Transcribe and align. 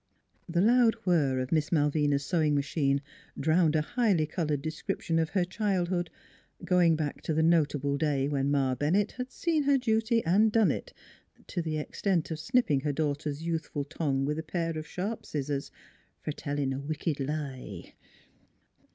The 0.49 0.61
loud 0.61 0.95
whir 1.05 1.37
of 1.37 1.51
Miss 1.51 1.71
Malvina's 1.71 2.25
sewing 2.25 2.55
ma 2.55 2.61
chine 2.61 3.03
drowned 3.39 3.75
a 3.75 3.83
highly 3.83 4.25
colored 4.25 4.63
description 4.63 5.19
of 5.19 5.29
her 5.29 5.45
childhood, 5.45 6.09
going 6.65 6.95
back 6.95 7.21
to 7.21 7.35
the 7.35 7.43
notable 7.43 7.99
day 7.99 8.27
when 8.27 8.49
Ma 8.49 8.73
Bennett 8.73 9.11
had 9.11 9.29
seen 9.31 9.61
her 9.61 9.77
duty 9.77 10.25
and 10.25 10.51
done 10.51 10.71
it, 10.71 10.91
to 11.45 11.61
the 11.61 11.77
extent 11.77 12.31
of 12.31 12.39
snipping 12.39 12.79
her 12.79 12.91
daughter's 12.91 13.43
youthful 13.43 13.83
tongue 13.83 14.25
with 14.25 14.39
a 14.39 14.41
pair 14.41 14.75
of 14.75 14.87
sharp 14.87 15.23
scissors" 15.23 15.69
f'r 16.25 16.33
tellin' 16.35 16.73
a 16.73 16.79
wicked 16.79 17.19
lie." 17.19 17.93